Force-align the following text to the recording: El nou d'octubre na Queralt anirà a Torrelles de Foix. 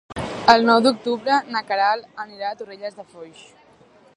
El 0.53 0.63
nou 0.69 0.79
d'octubre 0.85 1.35
na 1.55 1.61
Queralt 1.67 2.17
anirà 2.25 2.49
a 2.55 2.59
Torrelles 2.63 2.99
de 3.03 3.07
Foix. 3.13 3.45